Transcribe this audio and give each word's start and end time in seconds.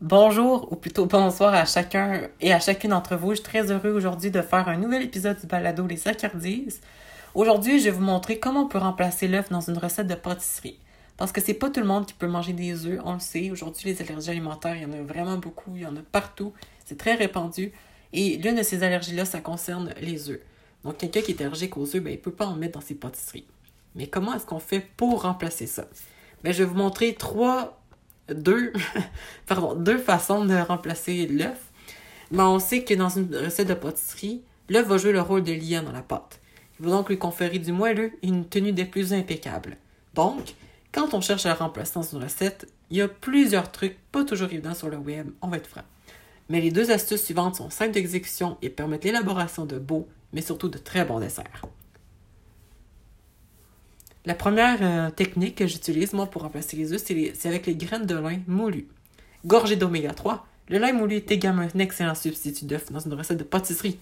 Bonjour, 0.00 0.72
ou 0.72 0.76
plutôt 0.76 1.04
bonsoir 1.04 1.52
à 1.52 1.66
chacun 1.66 2.22
et 2.40 2.54
à 2.54 2.58
chacune 2.58 2.88
d'entre 2.88 3.16
vous. 3.16 3.32
Je 3.32 3.34
suis 3.34 3.44
très 3.44 3.70
heureux 3.70 3.90
aujourd'hui 3.90 4.30
de 4.30 4.40
faire 4.40 4.66
un 4.66 4.78
nouvel 4.78 5.02
épisode 5.02 5.38
du 5.38 5.46
balado 5.46 5.86
Les 5.86 5.98
Saccardise. 5.98 6.80
Aujourd'hui, 7.34 7.78
je 7.80 7.84
vais 7.84 7.90
vous 7.90 8.00
montrer 8.00 8.38
comment 8.38 8.62
on 8.62 8.66
peut 8.66 8.78
remplacer 8.78 9.28
l'œuf 9.28 9.50
dans 9.50 9.60
une 9.60 9.76
recette 9.76 10.06
de 10.06 10.14
pâtisserie. 10.14 10.78
Parce 11.18 11.32
que 11.32 11.42
c'est 11.42 11.52
pas 11.52 11.68
tout 11.68 11.80
le 11.80 11.86
monde 11.86 12.06
qui 12.06 12.14
peut 12.14 12.28
manger 12.28 12.54
des 12.54 12.86
œufs, 12.86 12.98
on 13.04 13.12
le 13.12 13.18
sait. 13.18 13.50
Aujourd'hui, 13.50 13.90
les 13.92 14.00
allergies 14.00 14.30
alimentaires, 14.30 14.74
il 14.74 14.84
y 14.84 14.86
en 14.86 14.92
a 14.92 15.02
vraiment 15.02 15.36
beaucoup, 15.36 15.72
il 15.76 15.82
y 15.82 15.86
en 15.86 15.94
a 15.94 16.00
partout. 16.00 16.54
C'est 16.86 16.96
très 16.96 17.16
répandu. 17.16 17.70
Et 18.14 18.38
l'une 18.38 18.54
de 18.54 18.62
ces 18.62 18.82
allergies-là, 18.82 19.26
ça 19.26 19.40
concerne 19.40 19.92
les 20.00 20.30
œufs. 20.30 20.40
Donc, 20.82 20.96
quelqu'un 20.96 21.20
qui 21.20 21.32
est 21.32 21.42
allergique 21.42 21.76
aux 21.76 21.94
œufs, 21.94 22.02
ben, 22.02 22.14
il 22.14 22.18
peut 22.18 22.32
pas 22.32 22.46
en 22.46 22.56
mettre 22.56 22.78
dans 22.78 22.86
ses 22.86 22.94
pâtisseries. 22.94 23.46
Mais 23.94 24.06
comment 24.06 24.32
est-ce 24.32 24.46
qu'on 24.46 24.60
fait 24.60 24.80
pour 24.80 25.24
remplacer 25.24 25.66
ça? 25.66 25.84
Ben, 26.42 26.54
je 26.54 26.62
vais 26.62 26.70
vous 26.70 26.74
montrer 26.74 27.12
trois 27.16 27.79
deux, 28.34 28.72
pardon, 29.46 29.74
deux 29.74 29.98
façons 29.98 30.44
de 30.44 30.54
remplacer 30.54 31.26
l'œuf. 31.26 31.58
Mais 32.30 32.42
on 32.42 32.58
sait 32.58 32.84
que 32.84 32.94
dans 32.94 33.08
une 33.08 33.34
recette 33.34 33.68
de 33.68 33.74
pâtisserie, 33.74 34.42
l'œuf 34.68 34.86
va 34.86 34.98
jouer 34.98 35.12
le 35.12 35.20
rôle 35.20 35.42
de 35.42 35.52
liant 35.52 35.82
dans 35.82 35.92
la 35.92 36.02
pâte. 36.02 36.40
Il 36.78 36.86
va 36.86 36.92
donc 36.92 37.08
lui 37.08 37.18
conférer 37.18 37.58
du 37.58 37.72
moelleux 37.72 38.12
et 38.22 38.28
une 38.28 38.46
tenue 38.46 38.72
des 38.72 38.84
plus 38.84 39.12
impeccable. 39.12 39.76
Donc, 40.14 40.54
quand 40.92 41.14
on 41.14 41.20
cherche 41.20 41.46
à 41.46 41.54
remplacer 41.54 41.92
dans 41.94 42.02
une 42.02 42.22
recette, 42.22 42.66
il 42.90 42.96
y 42.96 43.02
a 43.02 43.08
plusieurs 43.08 43.70
trucs 43.70 43.96
pas 44.10 44.24
toujours 44.24 44.48
évidents 44.50 44.74
sur 44.74 44.88
le 44.88 44.96
web, 44.96 45.30
on 45.42 45.48
va 45.48 45.58
être 45.58 45.68
franc. 45.68 45.82
Mais 46.48 46.60
les 46.60 46.70
deux 46.70 46.90
astuces 46.90 47.22
suivantes 47.22 47.56
sont 47.56 47.70
simples 47.70 47.92
d'exécution 47.92 48.56
et 48.60 48.70
permettent 48.70 49.04
l'élaboration 49.04 49.66
de 49.66 49.78
beaux, 49.78 50.08
mais 50.32 50.42
surtout 50.42 50.68
de 50.68 50.78
très 50.78 51.04
bons 51.04 51.20
desserts. 51.20 51.64
La 54.26 54.34
première 54.34 54.78
euh, 54.82 55.10
technique 55.10 55.54
que 55.56 55.66
j'utilise, 55.66 56.12
moi, 56.12 56.26
pour 56.26 56.42
remplacer 56.42 56.76
les 56.76 56.92
œufs, 56.92 57.02
c'est 57.02 57.46
avec 57.46 57.66
les 57.66 57.74
graines 57.74 58.04
de 58.04 58.14
lin 58.14 58.38
moulues. 58.46 58.86
Gorgé 59.46 59.76
d'oméga 59.76 60.12
3, 60.12 60.46
le 60.68 60.78
lin 60.78 60.92
moulu 60.92 61.16
est 61.16 61.30
également 61.30 61.62
un 61.62 61.78
excellent 61.78 62.14
substitut 62.14 62.66
d'œuf 62.66 62.92
dans 62.92 63.00
une 63.00 63.14
recette 63.14 63.38
de 63.38 63.44
pâtisserie. 63.44 63.98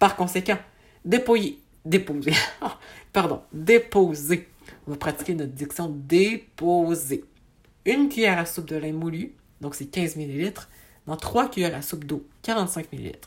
Par 0.00 0.16
conséquent, 0.16 0.58
déposer, 1.04 1.60
déposer, 1.84 2.32
pardon, 3.12 3.42
déposer. 3.52 4.48
On 4.88 4.90
va 4.90 4.96
pratiquer 4.96 5.34
notre 5.34 5.52
diction 5.52 5.88
déposer. 5.88 7.24
Une 7.86 8.08
cuillère 8.08 8.38
à 8.38 8.46
soupe 8.46 8.66
de 8.66 8.76
lin 8.76 8.92
moulu, 8.92 9.34
donc 9.60 9.76
c'est 9.76 9.86
15 9.86 10.16
ml, 10.16 10.52
dans 11.06 11.16
3 11.16 11.48
cuillères 11.50 11.76
à 11.76 11.82
soupe 11.82 12.04
d'eau, 12.04 12.26
45 12.42 12.92
ml. 12.92 13.18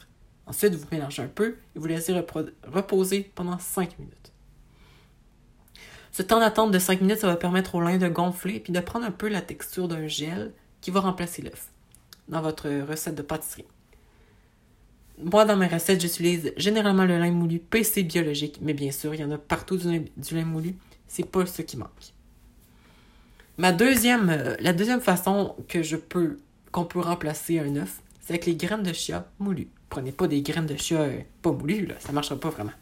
Ensuite, 0.46 0.76
vous 0.76 0.88
mélangez 0.92 1.22
un 1.22 1.28
peu 1.28 1.56
et 1.74 1.80
vous 1.80 1.86
laissez 1.86 2.14
reposer 2.14 3.32
pendant 3.34 3.58
5 3.58 3.98
minutes. 3.98 4.34
Ce 6.18 6.24
temps 6.24 6.40
d'attente 6.40 6.72
de 6.72 6.80
5 6.80 7.02
minutes, 7.02 7.20
ça 7.20 7.28
va 7.28 7.36
permettre 7.36 7.76
au 7.76 7.80
lin 7.80 8.00
de 8.00 8.08
gonfler 8.08 8.60
puis 8.60 8.74
de 8.74 8.80
prendre 8.80 9.06
un 9.06 9.12
peu 9.12 9.28
la 9.28 9.40
texture 9.40 9.88
d'un 9.88 10.08
gel 10.08 10.52
qui 10.82 10.90
va 10.90 11.00
remplacer 11.00 11.44
l'œuf 11.44 11.68
dans 12.28 12.42
votre 12.42 12.68
recette 12.90 13.14
de 13.14 13.22
pâtisserie. 13.22 13.68
Moi, 15.24 15.46
dans 15.46 15.56
mes 15.56 15.68
recettes, 15.68 16.02
j'utilise 16.02 16.54
généralement 16.58 17.06
le 17.06 17.20
lin 17.20 17.30
moulu 17.30 17.60
PC 17.60 18.02
biologique, 18.02 18.58
mais 18.64 18.74
bien 18.74 18.92
sûr, 18.92 19.14
il 19.14 19.22
y 19.22 19.24
en 19.24 19.30
a 19.30 19.38
partout 19.38 19.78
du 19.78 20.34
lin, 20.34 20.44
moulu. 20.44 20.74
C'est 21.08 21.30
pas 21.30 21.46
ce 21.46 21.62
qui 21.62 21.78
manque. 21.78 22.16
Ma 23.60 23.72
deuxième, 23.72 24.32
euh, 24.32 24.56
la 24.60 24.74
deuxième 24.74 25.02
façon 25.02 25.56
que 25.68 25.84
je 25.84 25.98
peux, 25.98 26.40
qu'on 26.72 26.86
peut 26.86 27.00
remplacer 27.00 27.60
un 27.60 27.76
œuf, 27.76 28.02
c'est 28.22 28.34
avec 28.34 28.48
les 28.48 28.56
graines 28.56 28.82
de 28.82 28.92
chia 28.92 29.28
moulues. 29.38 29.70
Prenez 29.88 30.12
pas 30.12 30.28
des 30.28 30.42
graines 30.42 30.66
de 30.66 30.78
chia 30.78 31.02
euh, 31.02 31.20
pas 31.44 31.52
moulues, 31.52 31.86
là, 31.86 31.94
ça 32.00 32.12
marchera 32.12 32.40
pas 32.40 32.50
vraiment. 32.50 32.74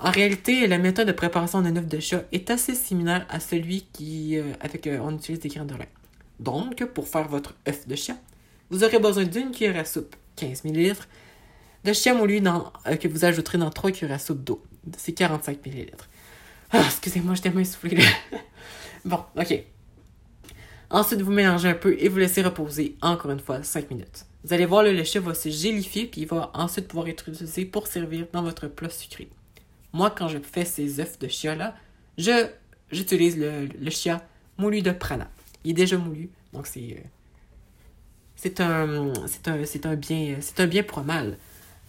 En 0.00 0.12
réalité, 0.12 0.66
la 0.68 0.78
méthode 0.78 1.08
de 1.08 1.12
préparation 1.12 1.60
d'un 1.60 1.74
œuf 1.76 1.86
de 1.86 1.98
chat 1.98 2.22
est 2.30 2.50
assez 2.50 2.74
similaire 2.76 3.26
à 3.28 3.40
celui 3.40 3.86
qui, 3.92 4.38
euh, 4.38 4.52
avec 4.60 4.86
euh, 4.86 5.00
on 5.02 5.16
utilise 5.16 5.40
des 5.40 5.48
graines 5.48 5.66
de 5.66 5.74
lin. 5.74 5.86
Donc, 6.38 6.84
pour 6.94 7.08
faire 7.08 7.26
votre 7.26 7.56
œuf 7.68 7.88
de 7.88 7.96
chat, 7.96 8.16
vous 8.70 8.84
aurez 8.84 9.00
besoin 9.00 9.24
d'une 9.24 9.50
cuillère 9.50 9.76
à 9.76 9.84
soupe, 9.84 10.14
15 10.36 10.64
ml, 10.64 10.96
de 11.84 11.92
chia 11.92 12.14
moulu 12.14 12.40
dans, 12.40 12.72
euh, 12.86 12.94
que 12.94 13.08
vous 13.08 13.24
ajouterez 13.24 13.58
dans 13.58 13.70
3 13.70 13.90
cuillères 13.90 14.14
à 14.14 14.18
soupe 14.20 14.44
d'eau. 14.44 14.62
C'est 14.96 15.12
45 15.12 15.66
ml. 15.66 15.90
Ah, 16.70 16.82
excusez-moi, 16.86 17.34
j'étais 17.34 17.48
tellement 17.48 17.62
essoufflé. 17.62 17.98
bon, 19.04 19.24
ok. 19.36 19.64
Ensuite, 20.90 21.22
vous 21.22 21.32
mélangez 21.32 21.70
un 21.70 21.74
peu 21.74 21.96
et 21.98 22.08
vous 22.08 22.18
laissez 22.18 22.42
reposer 22.42 22.96
encore 23.02 23.32
une 23.32 23.40
fois 23.40 23.64
5 23.64 23.90
minutes. 23.90 24.26
Vous 24.44 24.54
allez 24.54 24.64
voir, 24.64 24.84
le 24.84 24.92
lait 24.92 25.18
va 25.18 25.34
se 25.34 25.48
gélifier 25.48 26.06
puis 26.06 26.20
il 26.20 26.28
va 26.28 26.52
ensuite 26.54 26.86
pouvoir 26.86 27.08
être 27.08 27.28
utilisé 27.28 27.64
pour 27.64 27.88
servir 27.88 28.26
dans 28.32 28.42
votre 28.42 28.68
plat 28.68 28.88
sucré. 28.88 29.28
Moi, 29.92 30.10
quand 30.10 30.28
je 30.28 30.38
fais 30.38 30.64
ces 30.64 31.00
œufs 31.00 31.18
de 31.18 31.28
chia-là, 31.28 31.74
je, 32.18 32.48
j'utilise 32.90 33.36
le, 33.38 33.66
le 33.66 33.90
chia 33.90 34.22
moulu 34.58 34.82
de 34.82 34.90
Prana. 34.90 35.30
Il 35.64 35.70
est 35.70 35.74
déjà 35.74 35.96
moulu, 35.96 36.30
donc 36.52 36.66
c'est, 36.66 36.80
euh, 36.80 37.00
c'est 38.36 38.60
un, 38.60 39.12
c'est 39.26 39.48
un, 39.48 39.64
c'est 39.64 39.86
un 39.86 39.94
bien, 39.96 40.36
c'est 40.40 40.60
un 40.60 40.66
bien 40.66 40.82
pour 40.82 41.02
mal. 41.02 41.38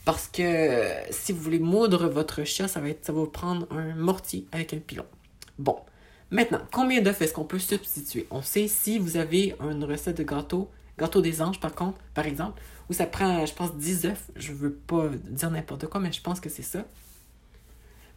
Parce 0.06 0.28
que 0.28 0.88
si 1.12 1.32
vous 1.34 1.42
voulez 1.42 1.60
moudre 1.60 2.08
votre 2.08 2.44
chia, 2.44 2.68
ça 2.68 2.80
va 2.80 2.90
être, 2.90 3.06
ça 3.06 3.14
va 3.14 3.20
vous 3.20 3.28
prendre 3.28 3.68
un 3.72 3.94
mortier 3.96 4.48
avec 4.52 4.74
un 4.74 4.80
pilon. 4.80 5.06
Bon. 5.58 5.78
Maintenant, 6.32 6.62
combien 6.72 7.02
d'œufs 7.02 7.22
est-ce 7.22 7.34
qu'on 7.34 7.44
peut 7.44 7.60
substituer? 7.60 8.28
On 8.30 8.42
sait 8.42 8.68
si 8.68 9.00
vous 9.00 9.18
avez 9.18 9.56
une 9.60 9.84
recette 9.84 10.18
de 10.18 10.24
gâteau, 10.24 10.70
gâteau 10.98 11.22
des 11.22 11.42
anges 11.42 11.60
par 11.60 11.74
contre, 11.74 11.98
par 12.14 12.28
exemple, 12.28 12.62
où 12.90 12.94
ça 12.94 13.08
prend, 13.08 13.46
je 13.46 13.54
pense, 13.54 13.76
10 13.76 14.06
œufs. 14.06 14.32
Je 14.36 14.54
veux 14.54 14.72
pas 14.74 15.10
dire 15.30 15.50
n'importe 15.52 15.88
quoi, 15.88 16.00
mais 16.00 16.12
je 16.12 16.22
pense 16.22 16.40
que 16.40 16.50
c'est 16.50 16.64
ça 16.64 16.86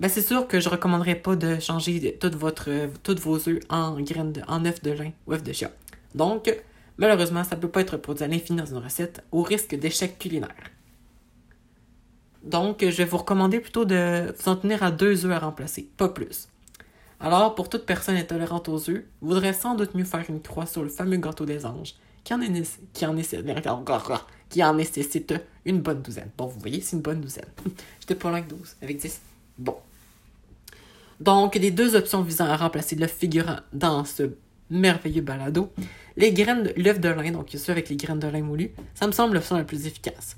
ben 0.02 0.08
c'est 0.08 0.20
sûr 0.20 0.48
que 0.48 0.58
je 0.58 0.68
recommanderais 0.68 1.14
pas 1.14 1.36
de 1.36 1.60
changer 1.60 2.18
toutes 2.18 2.34
vos 3.20 3.48
œufs 3.48 3.60
en 3.68 4.00
graines 4.00 4.32
de, 4.32 4.42
en 4.48 4.64
œufs 4.64 4.82
de 4.82 4.90
lin 4.90 5.12
ou 5.28 5.32
œufs 5.32 5.44
de 5.44 5.52
chia. 5.52 5.70
Donc, 6.16 6.52
malheureusement, 6.98 7.44
ça 7.44 7.54
ne 7.54 7.60
peut 7.60 7.68
pas 7.68 7.82
être 7.82 7.96
produit 7.98 8.24
à 8.24 8.26
l'infini 8.26 8.58
dans 8.58 8.66
une 8.66 8.78
recette 8.78 9.22
au 9.30 9.44
risque 9.44 9.76
d'échec 9.76 10.18
culinaire. 10.18 10.56
Donc, 12.42 12.80
je 12.80 12.96
vais 12.96 13.04
vous 13.04 13.18
recommander 13.18 13.60
plutôt 13.60 13.84
de 13.84 14.34
vous 14.36 14.48
en 14.48 14.56
tenir 14.56 14.82
à 14.82 14.90
deux 14.90 15.24
œufs 15.24 15.30
à 15.30 15.38
remplacer, 15.38 15.88
pas 15.96 16.08
plus. 16.08 16.48
Alors, 17.20 17.54
pour 17.54 17.68
toute 17.68 17.86
personne 17.86 18.16
intolérante 18.16 18.68
aux 18.68 18.90
œufs, 18.90 19.04
vous 19.20 19.28
voudrez 19.28 19.52
sans 19.52 19.76
doute 19.76 19.94
mieux 19.94 20.02
faire 20.02 20.24
une 20.28 20.42
croix 20.42 20.66
sur 20.66 20.82
le 20.82 20.88
fameux 20.88 21.18
gâteau 21.18 21.44
des 21.44 21.64
anges, 21.64 21.94
qui 22.24 22.34
en, 22.34 22.40
est, 22.40 22.80
qui 22.92 23.06
en, 23.06 23.14
qui 24.48 24.64
en 24.64 24.74
nécessite 24.74 25.34
une 25.64 25.80
bonne 25.80 26.02
douzaine. 26.02 26.30
Bon, 26.36 26.46
vous 26.46 26.58
voyez, 26.58 26.80
c'est 26.80 26.96
une 26.96 27.02
bonne 27.02 27.20
douzaine. 27.20 27.46
J'étais 28.00 28.16
pas 28.16 28.30
loin 28.30 28.42
que 28.42 28.48
12, 28.48 28.78
avec 28.82 28.96
10. 28.96 29.20
Bon. 29.58 29.76
Donc, 31.22 31.54
les 31.54 31.70
deux 31.70 31.94
options 31.94 32.22
visant 32.22 32.46
à 32.46 32.56
remplacer 32.56 32.96
l'œuf 32.96 33.12
figurant 33.12 33.60
dans 33.72 34.04
ce 34.04 34.34
merveilleux 34.70 35.22
balado, 35.22 35.72
les 36.16 36.32
graines, 36.32 36.72
l'œuf 36.76 36.98
de 36.98 37.08
lin, 37.08 37.30
donc 37.30 37.50
sûr 37.50 37.70
avec 37.70 37.88
les 37.90 37.96
graines 37.96 38.18
de 38.18 38.26
lin 38.26 38.42
moulues, 38.42 38.72
ça 38.94 39.06
me 39.06 39.12
semble 39.12 39.34
l'option 39.34 39.56
la 39.56 39.62
plus 39.62 39.86
efficace. 39.86 40.36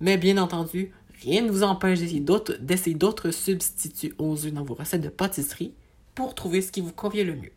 Mais 0.00 0.16
bien 0.16 0.38
entendu, 0.38 0.90
rien 1.22 1.42
ne 1.42 1.50
vous 1.50 1.62
empêche 1.62 1.98
d'essayer 2.00 2.94
d'autres 2.94 3.30
substituts 3.30 4.14
aux 4.16 4.46
œufs 4.46 4.54
dans 4.54 4.64
vos 4.64 4.74
recettes 4.74 5.02
de 5.02 5.10
pâtisserie 5.10 5.74
pour 6.14 6.34
trouver 6.34 6.62
ce 6.62 6.72
qui 6.72 6.80
vous 6.80 6.92
convient 6.92 7.24
le 7.24 7.36
mieux. 7.36 7.52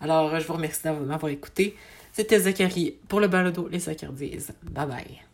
Alors, 0.00 0.40
je 0.40 0.46
vous 0.46 0.54
remercie 0.54 0.82
de 0.84 1.04
m'avoir 1.04 1.30
écouté. 1.30 1.76
C'était 2.12 2.40
Zachary 2.40 2.96
pour 3.06 3.20
le 3.20 3.28
balado 3.28 3.68
Les 3.70 3.78
Zachardises. 3.78 4.52
Bye 4.64 4.86
bye. 4.88 5.31